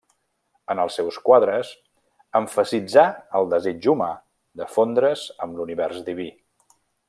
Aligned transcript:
En 0.73 0.79
els 0.83 0.95
seus 0.99 1.19
quadres, 1.27 1.73
emfasitzà 2.39 3.05
el 3.41 3.47
desig 3.53 3.87
humà 3.93 4.09
de 4.63 4.69
fondre's 4.77 5.29
amb 5.47 5.61
l'univers 5.61 6.05
diví. 6.11 6.31